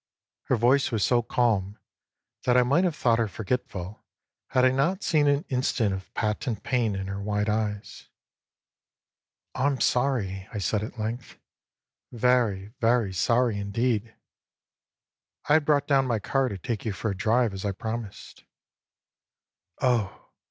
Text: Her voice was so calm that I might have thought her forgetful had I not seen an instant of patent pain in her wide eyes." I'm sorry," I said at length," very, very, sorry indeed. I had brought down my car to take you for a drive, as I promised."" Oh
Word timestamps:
Her 0.45 0.55
voice 0.55 0.91
was 0.91 1.03
so 1.05 1.21
calm 1.21 1.77
that 2.45 2.57
I 2.57 2.63
might 2.63 2.85
have 2.85 2.95
thought 2.95 3.19
her 3.19 3.27
forgetful 3.27 4.03
had 4.47 4.65
I 4.65 4.71
not 4.71 5.03
seen 5.03 5.27
an 5.27 5.45
instant 5.49 5.93
of 5.93 6.11
patent 6.15 6.63
pain 6.63 6.95
in 6.95 7.05
her 7.05 7.21
wide 7.21 7.47
eyes." 7.49 8.09
I'm 9.53 9.79
sorry," 9.79 10.47
I 10.51 10.57
said 10.57 10.81
at 10.81 10.97
length," 10.97 11.37
very, 12.11 12.73
very, 12.79 13.13
sorry 13.13 13.59
indeed. 13.59 14.15
I 15.47 15.53
had 15.53 15.65
brought 15.65 15.85
down 15.85 16.07
my 16.07 16.17
car 16.17 16.49
to 16.49 16.57
take 16.57 16.83
you 16.83 16.93
for 16.93 17.11
a 17.11 17.15
drive, 17.15 17.53
as 17.53 17.63
I 17.63 17.71
promised."" 17.71 18.43
Oh 19.83 20.31